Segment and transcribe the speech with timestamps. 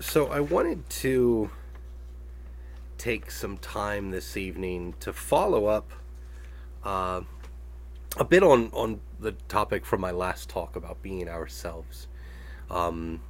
[0.00, 1.50] So I wanted to
[2.98, 5.90] take some time this evening to follow up
[6.84, 7.22] uh,
[8.18, 12.08] a bit on on the topic from my last talk about being ourselves.
[12.70, 13.22] Um,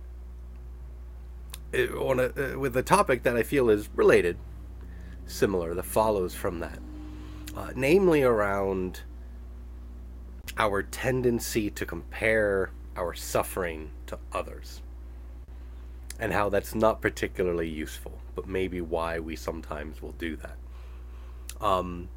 [1.73, 4.37] it, on a, uh, with a topic that I feel is related,
[5.25, 6.81] similar, that follows from that,
[7.57, 9.03] uh, namely around
[10.59, 14.83] our tendency to compare our suffering to others
[16.19, 20.57] and how that's not particularly useful, but maybe why we sometimes will do that.
[21.61, 22.09] Um,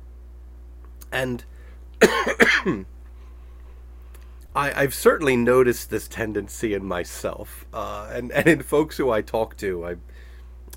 [1.11, 1.43] and
[2.01, 2.85] I,
[4.55, 9.57] I've certainly noticed this tendency in myself, uh, and and in folks who I talk
[9.57, 9.95] to, I,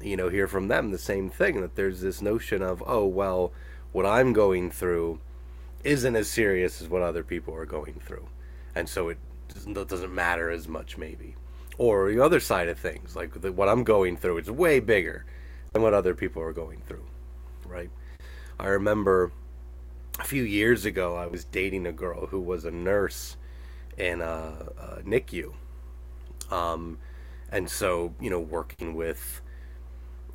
[0.00, 3.52] you know, hear from them the same thing that there's this notion of oh well,
[3.92, 5.20] what I'm going through
[5.84, 8.26] isn't as serious as what other people are going through,
[8.74, 9.18] and so it
[9.48, 11.36] doesn't matter as much maybe
[11.78, 15.24] or the other side of things, like the, what I'm going through, it's way bigger
[15.72, 17.04] than what other people are going through,
[17.66, 17.90] right?
[18.58, 19.32] I remember
[20.18, 23.36] a few years ago, I was dating a girl who was a nurse
[23.96, 25.52] in a, a NICU,
[26.50, 26.98] um,
[27.50, 29.40] and so you know, working with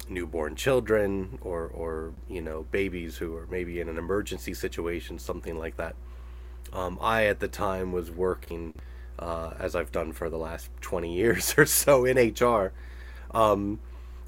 [0.09, 5.57] newborn children or or you know babies who are maybe in an emergency situation, something
[5.57, 5.95] like that.
[6.73, 8.73] Um, I at the time was working
[9.19, 12.73] uh, as I've done for the last 20 years or so in HR.
[13.31, 13.79] Um,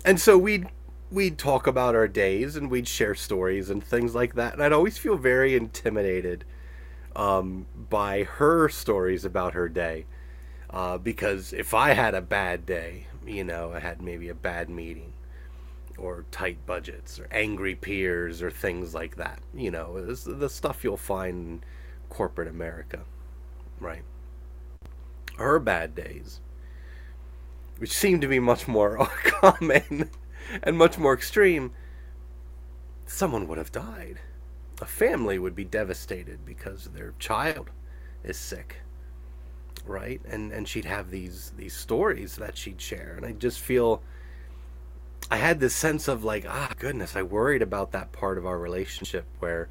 [0.05, 0.67] and so we'd
[1.11, 4.53] we'd talk about our days and we'd share stories and things like that.
[4.53, 6.45] And I'd always feel very intimidated
[7.15, 10.05] um, by her stories about her day.
[10.69, 14.69] Uh, because if I had a bad day, you know, I had maybe a bad
[14.69, 15.13] meeting
[15.97, 20.95] or tight budgets or angry peers or things like that, you know, the stuff you'll
[20.95, 21.63] find in
[22.09, 22.99] corporate America,
[23.79, 24.03] right?
[25.39, 26.41] Her bad days,
[27.77, 30.09] which seem to be much more common
[30.63, 31.71] and much more extreme,
[33.05, 34.19] someone would have died.
[34.81, 37.69] A family would be devastated because their child
[38.23, 38.77] is sick.
[39.85, 40.21] Right?
[40.29, 43.13] And and she'd have these these stories that she'd share.
[43.17, 44.01] And I just feel
[45.31, 48.59] I had this sense of like, ah goodness, I worried about that part of our
[48.59, 49.69] relationship where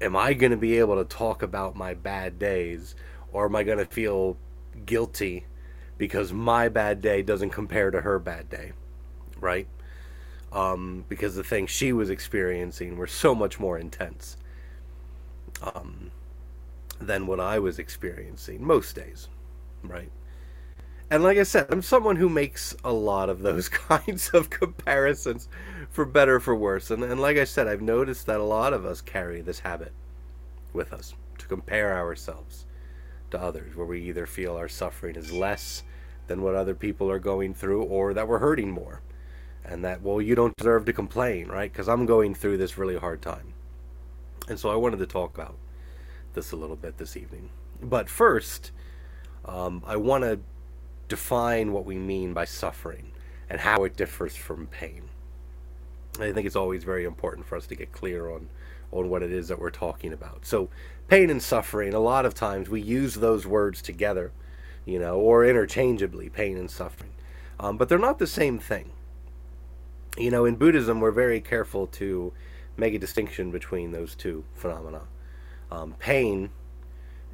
[0.00, 2.94] am I going to be able to talk about my bad days
[3.32, 4.36] or am I going to feel
[4.84, 5.46] guilty
[5.98, 8.72] because my bad day doesn't compare to her bad day,
[9.40, 9.66] right?
[10.52, 14.36] Um, because the things she was experiencing were so much more intense
[15.62, 16.10] um,
[17.00, 19.28] than what I was experiencing most days,
[19.82, 20.10] right?
[21.10, 25.48] And like I said, I'm someone who makes a lot of those kinds of comparisons
[25.88, 26.90] for better for worse.
[26.90, 29.92] And, and like I said, I've noticed that a lot of us carry this habit
[30.72, 32.66] with us to compare ourselves
[33.30, 35.82] to others, where we either feel our suffering is less
[36.26, 39.00] than what other people are going through or that we're hurting more.
[39.64, 41.72] And that, well, you don't deserve to complain, right?
[41.72, 43.54] Because I'm going through this really hard time.
[44.48, 45.56] And so I wanted to talk about
[46.34, 47.50] this a little bit this evening.
[47.82, 48.70] But first,
[49.44, 50.38] um, I want to
[51.08, 53.12] define what we mean by suffering
[53.48, 55.08] and how it differs from pain.
[56.20, 58.48] I think it's always very important for us to get clear on
[58.92, 60.46] on what it is that we're talking about.
[60.46, 60.68] So,
[61.08, 64.32] pain and suffering, a lot of times we use those words together,
[64.84, 67.12] you know, or interchangeably, pain and suffering.
[67.58, 68.90] Um, but they're not the same thing.
[70.18, 72.32] You know, in Buddhism, we're very careful to
[72.76, 75.02] make a distinction between those two phenomena.
[75.70, 76.50] Um, pain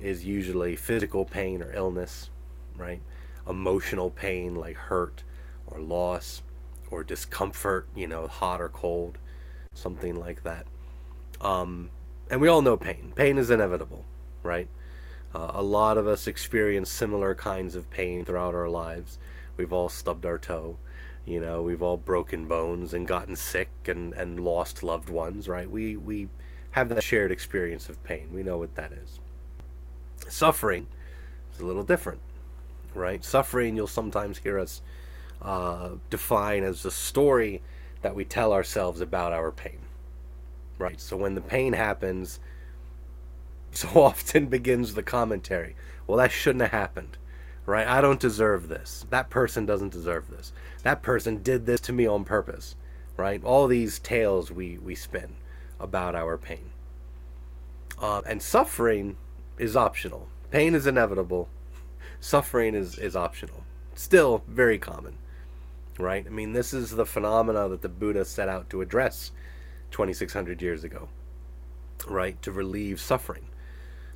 [0.00, 2.30] is usually physical pain or illness,
[2.76, 3.00] right?
[3.48, 5.22] Emotional pain like hurt
[5.66, 6.42] or loss
[6.90, 9.18] or discomfort, you know, hot or cold,
[9.74, 10.66] something like that.
[11.42, 11.90] Um,
[12.30, 13.12] and we all know pain.
[13.14, 14.04] Pain is inevitable,
[14.42, 14.68] right?
[15.34, 19.18] Uh, a lot of us experience similar kinds of pain throughout our lives.
[19.56, 20.78] We've all stubbed our toe.
[21.26, 25.70] You know, we've all broken bones and gotten sick and, and lost loved ones, right?
[25.70, 26.28] We, we
[26.72, 28.28] have that shared experience of pain.
[28.32, 29.20] We know what that is.
[30.28, 30.86] Suffering
[31.54, 32.20] is a little different,
[32.94, 33.24] right?
[33.24, 34.80] Suffering, you'll sometimes hear us
[35.40, 37.62] uh, define as the story
[38.02, 39.78] that we tell ourselves about our pain
[40.82, 41.00] right?
[41.00, 42.40] So when the pain happens,
[43.72, 45.76] so often begins the commentary.
[46.06, 47.16] Well, that shouldn't have happened,
[47.64, 47.86] right?
[47.86, 49.06] I don't deserve this.
[49.10, 50.52] That person doesn't deserve this.
[50.82, 52.74] That person did this to me on purpose,
[53.16, 53.42] right?
[53.44, 55.36] All these tales we, we spin
[55.78, 56.70] about our pain.
[58.00, 59.16] Uh, and suffering
[59.58, 60.28] is optional.
[60.50, 61.48] Pain is inevitable.
[62.20, 63.62] Suffering is, is optional.
[63.94, 65.14] Still very common,
[65.98, 66.26] right?
[66.26, 69.30] I mean, this is the phenomena that the Buddha set out to address
[69.92, 71.08] 2,600 years ago,
[72.08, 72.40] right?
[72.42, 73.44] To relieve suffering.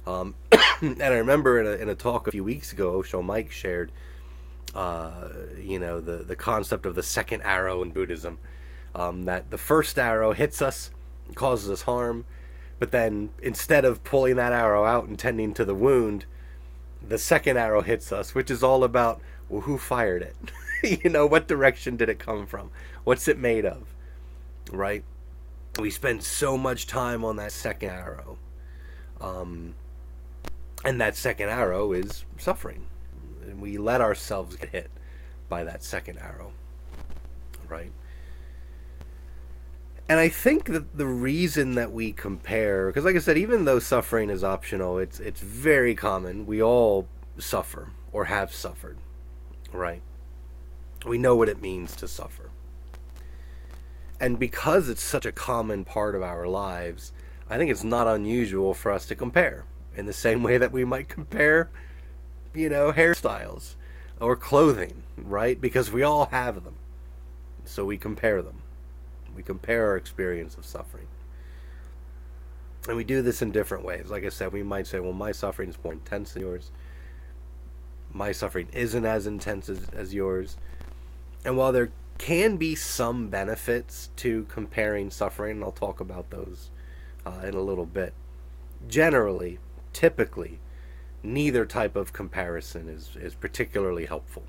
[0.06, 0.34] Um,
[0.81, 3.93] and I remember in a, in a talk a few weeks ago, Osho Mike shared
[4.76, 5.28] uh,
[5.58, 8.38] you know, the, the concept of the second arrow in Buddhism.
[8.94, 10.90] Um, that the first arrow hits us,
[11.34, 12.25] causes us harm,
[12.78, 16.25] but then instead of pulling that arrow out and tending to the wound,
[17.06, 20.37] the second arrow hits us, which is all about well, who fired it?
[21.05, 22.70] you know, what direction did it come from?
[23.05, 23.87] What's it made of?
[24.73, 25.05] Right?
[25.78, 28.38] We spend so much time on that second arrow.
[29.20, 29.75] Um,
[30.84, 32.87] and that second arrow is suffering.
[33.43, 34.90] And we let ourselves get hit
[35.49, 36.52] by that second arrow.
[37.69, 37.93] Right?
[40.08, 43.81] And I think that the reason that we compare, because like I said, even though
[43.81, 46.46] suffering is optional, it's it's very common.
[46.46, 47.08] We all
[47.38, 48.99] suffer or have suffered,
[49.73, 50.02] right?
[51.05, 52.45] We know what it means to suffer.
[54.18, 57.12] And because it's such a common part of our lives,
[57.50, 59.64] I think it's not unusual for us to compare
[59.94, 61.70] in the same way that we might compare,
[62.54, 63.74] you know, hairstyles
[64.20, 65.60] or clothing, right?
[65.60, 66.76] Because we all have them.
[67.64, 68.62] So we compare them.
[69.34, 71.08] We compare our experience of suffering.
[72.88, 74.06] And we do this in different ways.
[74.08, 76.70] Like I said, we might say, well, my suffering is more intense than yours.
[78.12, 80.56] My suffering isn't as intense as, as yours.
[81.44, 86.70] And while there can be some benefits to comparing suffering, and I'll talk about those
[87.24, 88.14] uh, in a little bit,
[88.88, 89.58] generally,
[89.92, 90.60] typically,
[91.22, 94.44] neither type of comparison is, is particularly helpful.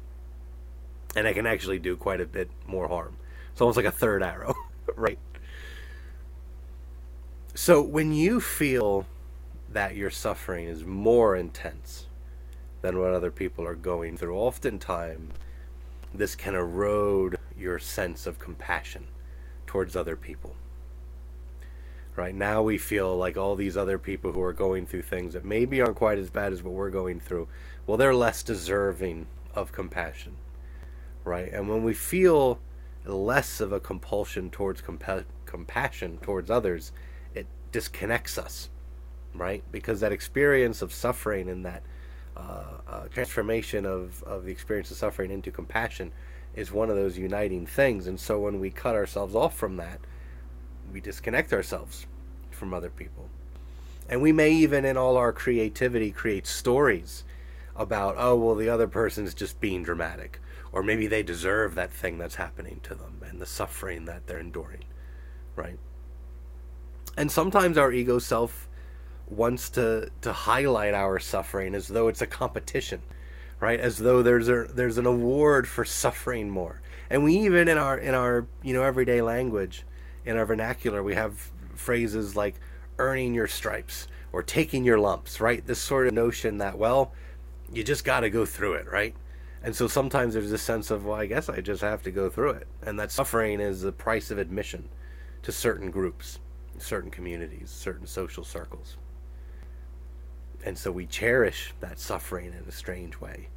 [1.16, 3.18] And it can actually do quite a bit more harm.
[3.52, 4.54] It's almost like a third arrow.
[4.96, 5.20] right?
[7.56, 9.08] So when you feel
[9.70, 12.06] that your suffering is more intense
[12.82, 15.34] than what other people are going through, oftentimes
[16.14, 19.08] this can erode your sense of compassion
[19.66, 20.56] towards other people.
[22.16, 25.46] Right now, we feel like all these other people who are going through things that
[25.46, 27.48] maybe aren't quite as bad as what we're going through,
[27.86, 30.36] well, they're less deserving of compassion.
[31.24, 31.52] Right?
[31.52, 32.60] And when we feel
[33.06, 36.92] less of a compulsion towards compa- compassion towards others,
[37.36, 38.70] it disconnects us,
[39.36, 39.64] right?
[39.72, 41.84] Because that experience of suffering and that
[42.38, 46.12] uh, uh, transformation of, of the experience of suffering into compassion
[46.56, 48.08] is one of those uniting things.
[48.08, 50.00] And so when we cut ourselves off from that,
[50.92, 52.06] we disconnect ourselves
[52.52, 53.30] from other people.
[54.10, 57.24] And we may even, in all our creativity, create stories
[57.76, 60.40] about, oh, well, the other person's just being dramatic
[60.72, 64.40] or maybe they deserve that thing that's happening to them and the suffering that they're
[64.40, 64.84] enduring,
[65.56, 65.80] right?
[67.18, 68.67] And sometimes our ego self
[69.30, 73.02] wants to to highlight our suffering as though it's a competition,
[73.60, 73.80] right?
[73.80, 76.82] As though there's a there's an award for suffering more.
[77.10, 79.86] And we even in our in our you know everyday language,
[80.26, 82.56] in our vernacular, we have phrases like
[83.00, 85.66] earning your stripes or taking your lumps, right?
[85.66, 87.14] This sort of notion that well,
[87.72, 89.16] you just got to go through it, right?
[89.64, 92.30] And so sometimes there's this sense of, well, I guess I just have to go
[92.30, 92.68] through it.
[92.84, 94.88] And that suffering is the price of admission
[95.42, 96.40] to certain groups,
[96.78, 98.98] certain communities, certain social circles.
[100.68, 103.48] And so we cherish that suffering in a strange way.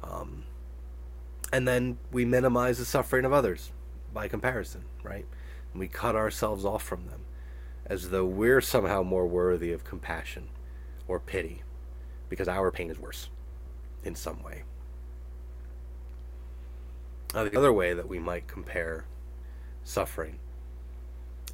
[0.00, 0.44] Um,
[1.52, 3.72] and then we minimize the suffering of others
[4.14, 5.26] by comparison, right?
[5.72, 7.22] And we cut ourselves off from them
[7.86, 10.46] as though we're somehow more worthy of compassion
[11.08, 11.64] or pity
[12.28, 13.28] because our pain is worse
[14.04, 14.62] in some way.
[17.34, 19.04] Now, the other way that we might compare
[19.82, 20.38] suffering,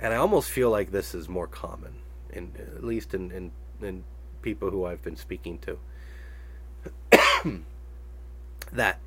[0.02, 1.94] and I almost feel like this is more common,
[2.30, 4.04] in at least in in, in
[4.42, 5.78] people who I've been speaking to,
[8.72, 8.98] that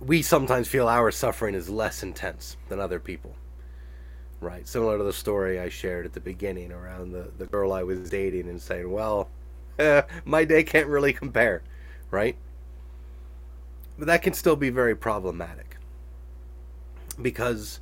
[0.00, 3.34] we sometimes feel our suffering is less intense than other people.
[4.40, 7.82] Right, similar to the story I shared at the beginning around the, the girl I
[7.82, 9.28] was dating and saying, well,
[9.78, 11.62] eh, my day can't really compare,
[12.10, 12.36] right?
[13.98, 15.76] But that can still be very problematic.
[17.20, 17.80] Because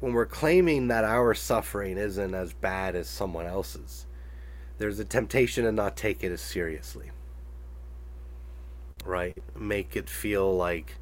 [0.00, 4.06] when we're claiming that our suffering isn't as bad as someone else's,
[4.78, 7.10] there's a temptation to not take it as seriously.
[9.04, 9.36] Right?
[9.56, 10.96] Make it feel like,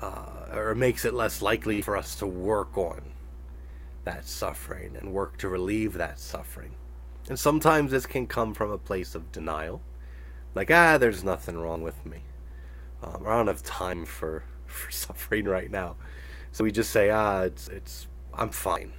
[0.00, 3.02] uh, or makes it less likely for us to work on
[4.04, 6.74] that suffering and work to relieve that suffering.
[7.28, 9.80] And sometimes this can come from a place of denial.
[10.54, 12.18] Like, ah, there's nothing wrong with me.
[13.02, 15.96] Um, I don't have time for, for suffering right now.
[16.52, 18.92] So we just say, ah, it's, it's, I'm fine.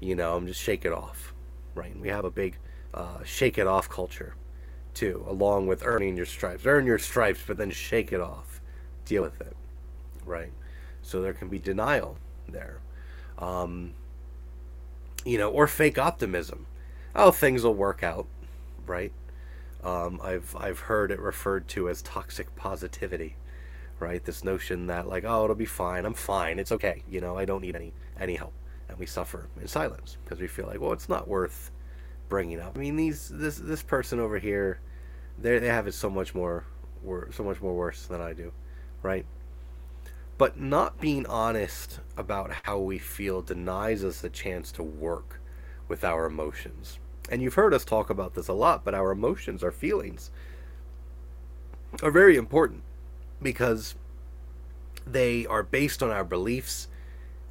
[0.00, 1.34] You know, I'm just shake it off.
[1.74, 1.92] Right?
[1.92, 2.58] And we have a big
[2.94, 4.34] uh, shake it off culture
[4.94, 6.66] too, along with earning your stripes.
[6.66, 8.60] Earn your stripes, but then shake it off.
[9.04, 9.56] Deal with it.
[10.24, 10.52] Right?
[11.02, 12.18] So there can be denial
[12.48, 12.80] there.
[13.38, 13.94] Um,
[15.24, 16.66] you know, or fake optimism.
[17.14, 18.26] Oh, things will work out.
[18.86, 19.12] Right?
[19.84, 23.36] Um, I've I've heard it referred to as toxic positivity,
[24.00, 24.24] right?
[24.24, 26.04] This notion that like, oh, it'll be fine.
[26.04, 26.58] I'm fine.
[26.58, 27.02] It's okay.
[27.08, 28.52] You know, I don't need any any help,
[28.88, 31.70] and we suffer in silence because we feel like, well, it's not worth
[32.28, 32.76] bringing up.
[32.76, 34.80] I mean, these this this person over here,
[35.38, 36.64] they they have it so much more,
[37.30, 38.52] so much more worse than I do,
[39.02, 39.26] right?
[40.36, 45.40] But not being honest about how we feel denies us the chance to work
[45.88, 46.98] with our emotions.
[47.30, 50.30] And you've heard us talk about this a lot, but our emotions, our feelings,
[52.02, 52.82] are very important
[53.42, 53.96] because
[55.06, 56.88] they are based on our beliefs.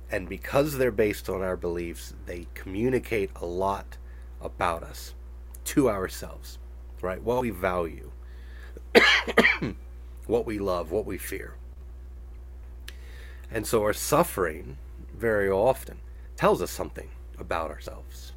[0.10, 3.98] And because they're based on our beliefs, they communicate a lot
[4.42, 5.14] about us
[5.66, 6.58] to ourselves,
[7.02, 7.22] right?
[7.22, 8.12] What we value,
[10.28, 11.56] what we love, what we fear.
[13.52, 14.78] And so our suffering
[15.16, 16.00] very often
[16.36, 18.34] tells us something about ourselves.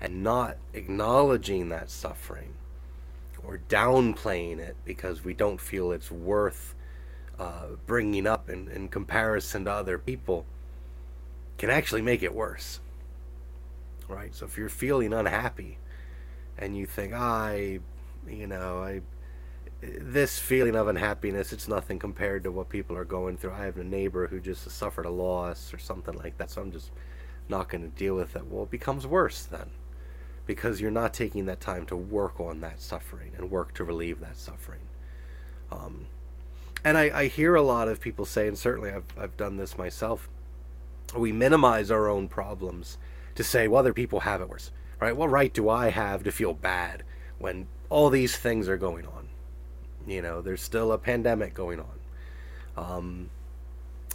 [0.00, 2.54] And not acknowledging that suffering
[3.42, 6.74] or downplaying it because we don't feel it's worth
[7.38, 10.44] uh, bringing up in, in comparison to other people
[11.58, 12.80] can actually make it worse.
[14.08, 14.34] Right?
[14.34, 15.78] So if you're feeling unhappy
[16.58, 17.80] and you think, I,
[18.28, 19.00] you know, I,
[19.80, 23.52] this feeling of unhappiness, it's nothing compared to what people are going through.
[23.52, 26.72] I have a neighbor who just suffered a loss or something like that, so I'm
[26.72, 26.90] just
[27.48, 28.46] not going to deal with it.
[28.46, 29.70] Well, it becomes worse then
[30.46, 34.20] because you're not taking that time to work on that suffering and work to relieve
[34.20, 34.80] that suffering.
[35.70, 36.06] Um,
[36.84, 39.76] and I, I hear a lot of people say, and certainly I've, I've done this
[39.76, 40.28] myself,
[41.16, 42.96] we minimize our own problems
[43.36, 45.16] to say, well, other people have it worse, right?
[45.16, 47.04] What right do I have to feel bad
[47.38, 49.28] when all these things are going on?
[50.06, 51.96] You know, there's still a pandemic going on.
[52.76, 53.30] Um,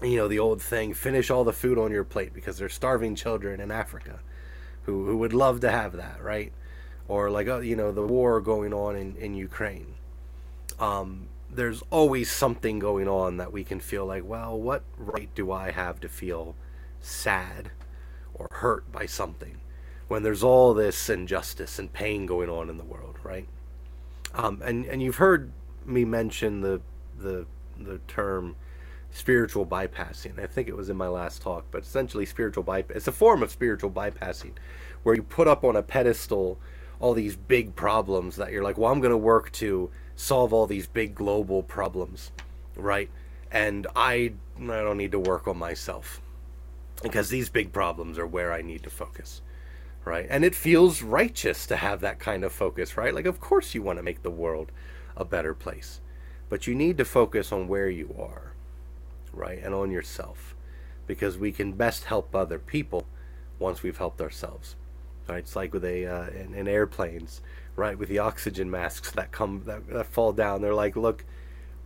[0.01, 3.15] you know, the old thing, finish all the food on your plate because there's starving
[3.15, 4.19] children in Africa
[4.83, 6.51] who, who would love to have that, right?
[7.07, 9.95] Or like, uh, you know, the war going on in, in Ukraine.
[10.79, 15.51] Um, there's always something going on that we can feel like, well, what right do
[15.51, 16.55] I have to feel
[17.01, 17.71] sad
[18.61, 19.57] hurt by something
[20.07, 23.47] when there's all this injustice and pain going on in the world, right?
[24.33, 25.51] Um, and and you've heard
[25.85, 26.81] me mention the
[27.17, 27.45] the
[27.79, 28.55] the term
[29.11, 30.39] spiritual bypassing.
[30.39, 32.97] I think it was in my last talk, but essentially spiritual bypass.
[32.97, 34.51] It's a form of spiritual bypassing
[35.03, 36.57] where you put up on a pedestal
[36.99, 40.67] all these big problems that you're like, well, I'm going to work to solve all
[40.67, 42.31] these big global problems,
[42.75, 43.09] right?
[43.51, 46.21] And I I don't need to work on myself
[47.01, 49.41] because these big problems are where I need to focus,
[50.05, 50.27] right?
[50.29, 53.13] And it feels righteous to have that kind of focus, right?
[53.13, 54.71] Like, of course, you want to make the world
[55.17, 56.01] a better place,
[56.49, 58.53] but you need to focus on where you are,
[59.33, 59.59] right?
[59.63, 60.55] And on yourself
[61.11, 63.05] because we can best help other people
[63.59, 64.77] once we've helped ourselves.
[65.27, 65.39] Right?
[65.39, 67.41] It's like with a uh, in, in, airplanes,
[67.75, 67.97] right?
[67.97, 70.61] With the oxygen masks that come that, that fall down.
[70.61, 71.25] They're like, look,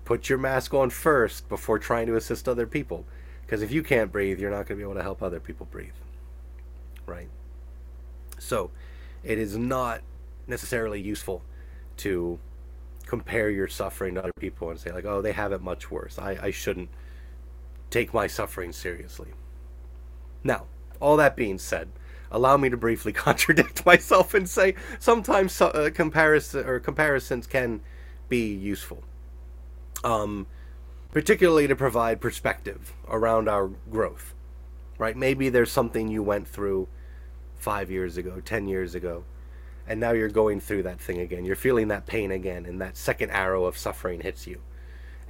[0.04, 3.06] put your mask on first before trying to assist other people,
[3.46, 5.68] because if you can't breathe, you're not going to be able to help other people
[5.70, 5.94] breathe.
[7.06, 7.30] Right?
[8.40, 8.72] So,
[9.24, 10.02] it is not
[10.48, 11.42] necessarily useful
[11.98, 12.40] to
[13.06, 16.18] compare your suffering to other people and say like, oh, they have it much worse.
[16.18, 16.90] I, I shouldn't
[17.90, 19.30] take my suffering seriously.
[20.44, 20.66] Now,
[21.00, 21.90] all that being said,
[22.32, 27.82] allow me to briefly contradict myself and say sometimes uh, comparison or comparisons can
[28.28, 29.04] be useful.
[30.04, 30.48] Um,
[31.16, 34.34] particularly to provide perspective around our growth.
[34.98, 35.16] Right?
[35.16, 36.90] Maybe there's something you went through
[37.56, 39.24] 5 years ago, 10 years ago,
[39.88, 41.46] and now you're going through that thing again.
[41.46, 44.60] You're feeling that pain again and that second arrow of suffering hits you.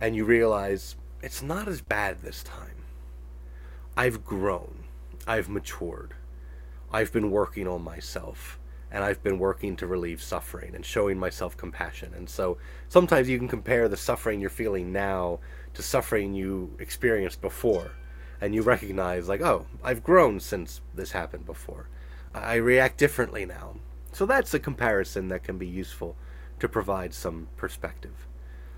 [0.01, 2.83] And you realize it's not as bad this time.
[3.95, 4.85] I've grown.
[5.27, 6.15] I've matured.
[6.91, 8.57] I've been working on myself
[8.91, 12.13] and I've been working to relieve suffering and showing myself compassion.
[12.15, 15.39] And so sometimes you can compare the suffering you're feeling now
[15.73, 17.91] to suffering you experienced before.
[18.39, 21.87] And you recognize, like, oh, I've grown since this happened before.
[22.33, 23.75] I react differently now.
[24.11, 26.15] So that's a comparison that can be useful
[26.59, 28.27] to provide some perspective.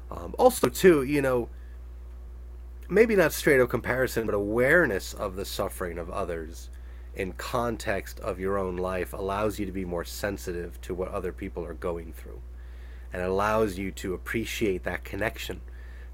[0.10, 1.50] Um, also, too, you know,
[2.90, 6.70] maybe not straight up comparison, but awareness of the suffering of others
[7.18, 11.34] in context of your own life allows you to be more sensitive to what other
[11.34, 12.40] people are going through
[13.12, 15.60] and allows you to appreciate that connection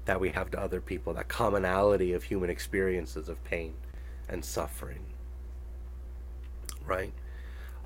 [0.06, 3.74] that we have to other people, that commonality of human experiences of pain
[4.30, 5.04] and suffering.
[6.86, 7.12] Right?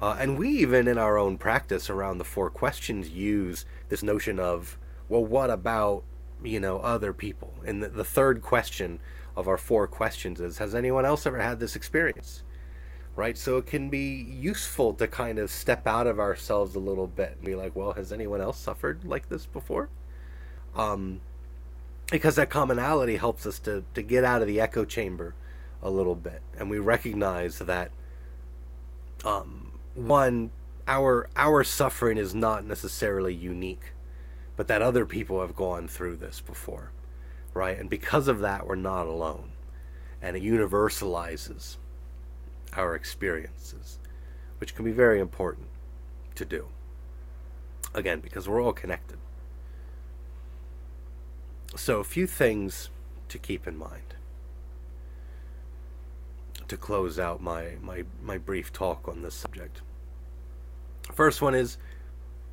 [0.01, 4.39] Uh, and we even in our own practice around the four questions use this notion
[4.39, 6.05] of, well, what about,
[6.45, 7.53] you know, other people?
[7.67, 9.01] And the, the third question
[9.37, 12.45] of our four questions is, has anyone else ever had this experience?
[13.19, 13.37] Right?
[13.37, 17.33] So it can be useful to kind of step out of ourselves a little bit
[17.33, 19.89] and be like, well, has anyone else suffered like this before?
[20.77, 21.21] Um,
[22.13, 25.35] because that commonality helps us to, to get out of the echo chamber
[25.83, 27.91] a little bit and we recognize that
[29.25, 30.51] um, one
[30.87, 33.93] our our suffering is not necessarily unique
[34.57, 36.91] but that other people have gone through this before
[37.55, 39.51] right and because of that we're not alone
[40.21, 41.77] and it universalizes
[42.75, 43.99] our experiences
[44.59, 45.69] which can be very important
[46.35, 46.67] to do
[47.95, 49.19] again because we're all connected
[51.77, 52.91] so, a few things
[53.29, 54.15] to keep in mind
[56.67, 59.81] to close out my, my, my brief talk on this subject.
[61.15, 61.79] First one is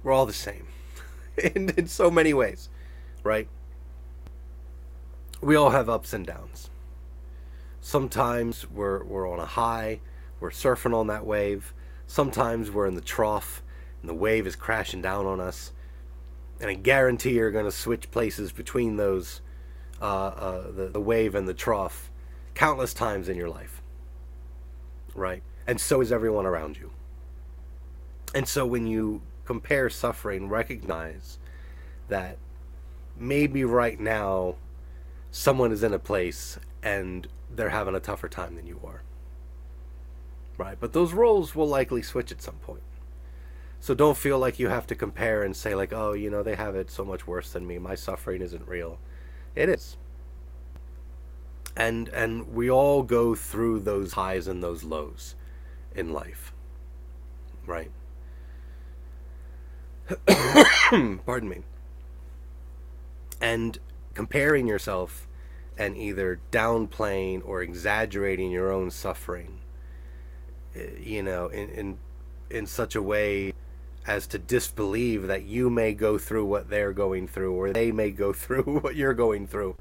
[0.03, 0.67] we're all the same
[1.37, 2.69] in, in so many ways,
[3.23, 3.47] right?
[5.41, 6.69] We all have ups and downs.
[7.85, 9.99] Sometimes we're, we're on a high,
[10.39, 11.71] we're surfing on that wave.
[12.07, 13.61] Sometimes we're in the trough
[14.01, 15.71] and the wave is crashing down on us
[16.59, 19.41] and I guarantee you're going to switch places between those,
[20.01, 22.09] uh, uh, the, the wave and the trough,
[22.55, 23.83] countless times in your life.
[25.13, 25.43] Right?
[25.67, 26.89] And so is everyone around you.
[28.33, 31.37] And so when you compare suffering, recognize
[32.07, 32.39] that
[33.15, 34.55] maybe right now
[35.29, 39.01] someone is in a place and they're having a tougher time than you are.
[40.57, 40.77] Right?
[40.79, 42.81] But those roles will likely switch at some point.
[43.79, 46.55] So don't feel like you have to compare and say like, "Oh, you know, they
[46.55, 47.77] have it so much worse than me.
[47.77, 48.99] My suffering isn't real."
[49.53, 49.97] It is.
[51.75, 55.35] And and we all go through those highs and those lows
[55.93, 56.53] in life.
[57.65, 57.91] Right?
[61.25, 61.61] Pardon me.
[63.41, 63.77] And
[64.13, 65.27] comparing yourself
[65.77, 69.59] and either downplaying or exaggerating your own suffering
[70.75, 71.97] eh, you know in in
[72.49, 73.53] in such a way
[74.07, 78.11] as to disbelieve that you may go through what they're going through or they may
[78.11, 79.75] go through what you're going through.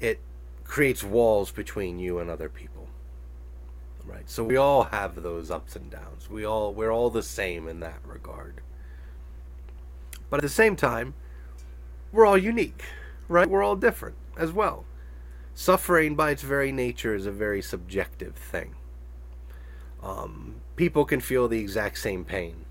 [0.00, 0.20] It
[0.64, 2.88] creates walls between you and other people.
[4.04, 4.28] Right?
[4.30, 6.30] So we all have those ups and downs.
[6.30, 8.60] We all we're all the same in that regard.
[10.30, 11.14] But at the same time,
[12.12, 12.84] we're all unique,
[13.28, 13.48] right?
[13.48, 14.84] We're all different as well.
[15.58, 18.74] Suffering by its very nature is a very subjective thing.
[20.02, 22.66] Um, people can feel the exact same pain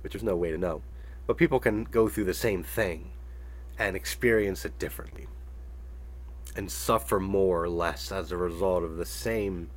[0.00, 0.80] which there's no way to know.
[1.26, 3.10] But people can go through the same thing
[3.78, 5.26] and experience it differently
[6.56, 9.68] and suffer more or less as a result of the same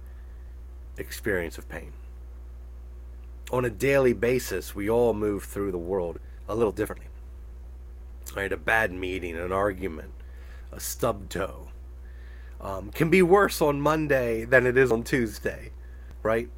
[0.97, 1.91] experience of pain.
[3.51, 7.07] On a daily basis, we all move through the world a little differently.
[8.33, 8.53] Right?
[8.53, 10.13] A bad meeting, an argument,
[10.71, 11.67] a stub toe
[12.63, 15.69] um, can be worse on Monday than it is on Tuesday,
[16.23, 16.49] right?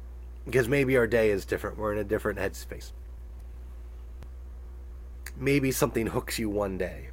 [0.46, 1.76] Because maybe our day is different.
[1.76, 2.92] We're in a different headspace
[5.38, 7.08] maybe something hooks you one day,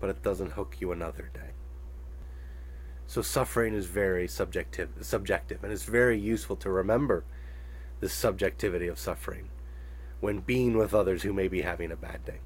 [0.00, 1.50] but it doesn't hook you another day.
[3.06, 7.24] So suffering is very subjective, subjective, and it's very useful to remember
[8.00, 9.48] the subjectivity of suffering
[10.20, 12.40] when being with others who may be having a bad day,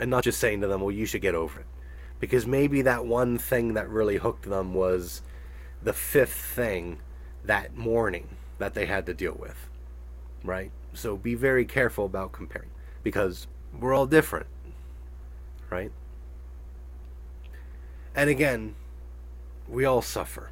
[0.00, 1.66] and not just saying to them, "Well, you should get over it,"
[2.22, 5.22] because maybe that one thing that really hooked them was
[5.82, 7.00] the fifth thing
[7.44, 9.68] that morning that they had to deal with,
[10.44, 10.70] right?
[10.94, 12.70] So be very careful about comparing
[13.02, 14.46] because we're all different,
[15.68, 15.90] right?
[18.14, 18.76] And again,
[19.68, 20.50] we all suffer.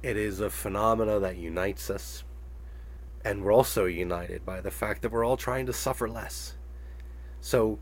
[0.00, 2.22] It is a phenomena that unites us,
[3.24, 6.54] and we're also united by the fact that we're all trying to suffer less.
[7.40, 7.80] So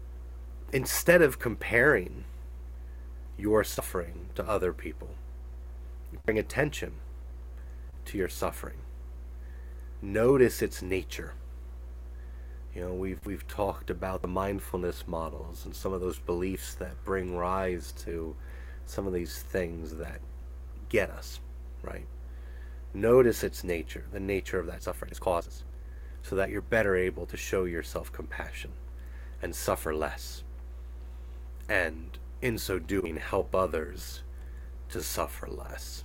[0.72, 2.24] instead of comparing
[3.37, 5.11] your suffering to other people,
[6.24, 6.92] bring attention
[8.06, 8.78] to your suffering.
[10.00, 11.35] Notice its nature.
[12.74, 17.04] You know, we've we've talked about the mindfulness models and some of those beliefs that
[17.04, 18.35] bring rise to
[18.87, 20.20] some of these things that
[20.88, 21.40] get us,
[21.82, 22.06] right?
[22.94, 25.64] Notice its nature, the nature of that suffering, its causes,
[26.22, 28.72] so that you're better able to show yourself compassion
[29.42, 30.42] and suffer less.
[31.72, 34.20] And in so doing, help others
[34.90, 36.04] to suffer less.